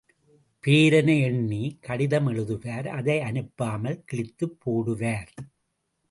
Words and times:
பேரனை 0.63 1.21
எண்ணி, 1.21 1.77
கடிதம் 1.81 2.27
எழுதுவார் 2.27 2.87
அதை 2.87 3.17
அனுப்பாமல் 3.19 3.99
கிழித்துக் 4.05 4.57
போடுவார். 4.65 5.31